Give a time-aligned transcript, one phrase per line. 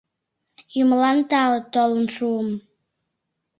[0.81, 2.49] Юмылан тау— толын шуым...